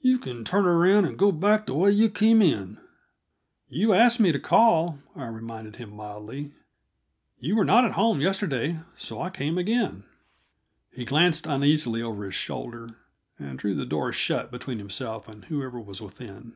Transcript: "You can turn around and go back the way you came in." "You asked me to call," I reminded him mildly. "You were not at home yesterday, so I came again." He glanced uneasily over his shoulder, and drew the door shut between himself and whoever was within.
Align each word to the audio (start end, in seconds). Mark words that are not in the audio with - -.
"You 0.00 0.18
can 0.20 0.44
turn 0.44 0.66
around 0.66 1.04
and 1.04 1.18
go 1.18 1.32
back 1.32 1.66
the 1.66 1.74
way 1.74 1.90
you 1.90 2.08
came 2.08 2.40
in." 2.40 2.78
"You 3.68 3.92
asked 3.92 4.20
me 4.20 4.30
to 4.30 4.38
call," 4.38 5.00
I 5.16 5.26
reminded 5.26 5.74
him 5.74 5.96
mildly. 5.96 6.52
"You 7.40 7.56
were 7.56 7.64
not 7.64 7.84
at 7.84 7.90
home 7.98 8.20
yesterday, 8.20 8.78
so 8.96 9.20
I 9.20 9.30
came 9.30 9.58
again." 9.58 10.04
He 10.92 11.04
glanced 11.04 11.48
uneasily 11.48 12.02
over 12.02 12.24
his 12.24 12.36
shoulder, 12.36 12.98
and 13.36 13.58
drew 13.58 13.74
the 13.74 13.84
door 13.84 14.12
shut 14.12 14.52
between 14.52 14.78
himself 14.78 15.26
and 15.26 15.46
whoever 15.46 15.80
was 15.80 16.00
within. 16.00 16.54